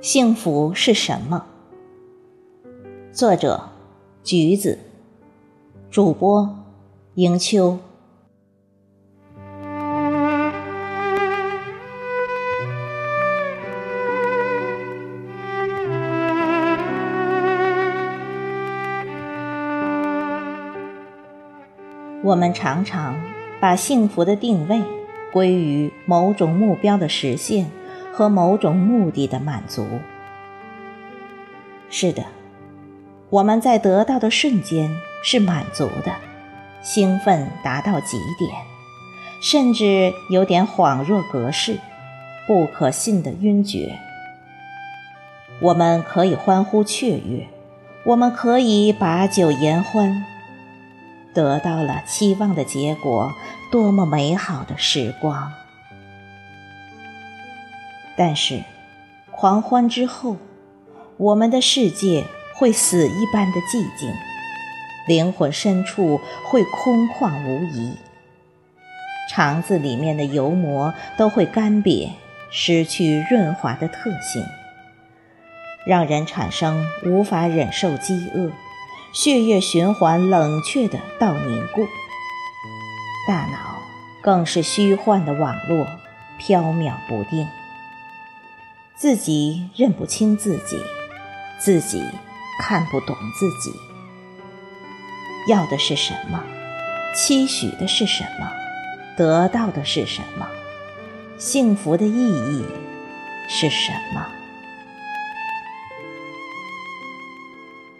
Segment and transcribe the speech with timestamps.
[0.00, 1.44] 幸福是什么？
[3.12, 3.68] 作者
[4.24, 4.78] 橘子
[5.90, 6.58] 主播
[7.14, 7.78] 盈秋。
[22.22, 23.16] 我们常常
[23.60, 24.80] 把幸福的定位
[25.32, 27.70] 归于某种目标的实现。
[28.12, 29.86] 和某种目的的满足。
[31.88, 32.24] 是的，
[33.30, 36.12] 我们在得到的瞬间是满足的，
[36.82, 38.50] 兴奋达到极点，
[39.40, 41.78] 甚至有点恍若隔世、
[42.46, 43.98] 不可信的晕厥。
[45.60, 47.48] 我们可以欢呼雀跃，
[48.04, 50.26] 我们可以把酒言欢，
[51.34, 53.32] 得到了期望的结果，
[53.70, 55.52] 多么美好的时光！
[58.16, 58.62] 但是，
[59.30, 60.36] 狂欢之后，
[61.16, 64.12] 我们的世界会死一般的寂静，
[65.06, 67.96] 灵魂深处会空旷无疑，
[69.30, 72.10] 肠子里面的油膜都会干瘪，
[72.50, 74.44] 失去润滑的特性，
[75.86, 78.50] 让人产生无法忍受饥饿，
[79.12, 81.86] 血液循环冷却的到凝固，
[83.26, 83.82] 大脑
[84.22, 85.86] 更是虚幻的网络，
[86.38, 87.46] 飘渺不定。
[88.94, 90.78] 自己认不清自己，
[91.58, 92.04] 自己
[92.60, 93.74] 看不懂自己。
[95.48, 96.44] 要的是什么？
[97.16, 98.48] 期许的是什么？
[99.16, 100.46] 得到的是什么？
[101.36, 102.64] 幸福的意义
[103.48, 104.24] 是什么？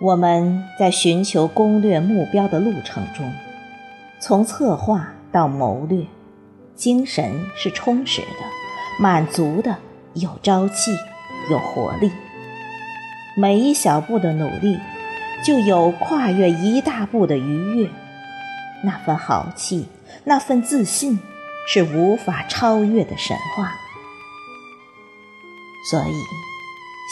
[0.00, 3.32] 我们在寻求攻略目标的路程中，
[4.20, 6.04] 从策划到谋略，
[6.74, 8.26] 精神是充实的、
[8.98, 9.76] 满足的。
[10.14, 10.92] 有朝气，
[11.50, 12.08] 有活力。
[13.36, 14.78] 每一小步的努力，
[15.44, 17.90] 就有跨越一大步的愉悦。
[18.84, 19.88] 那份豪气，
[20.22, 21.18] 那份自信，
[21.66, 23.72] 是无法超越的神话。
[25.90, 26.22] 所以，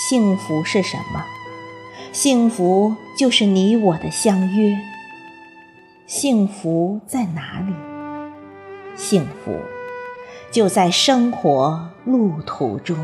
[0.08, 1.24] 幸福是什么？
[2.12, 4.76] 幸福就是你我的相约。
[6.06, 7.72] 幸福在哪里？
[8.94, 9.56] 幸福。
[10.50, 12.98] 就在生活路途中。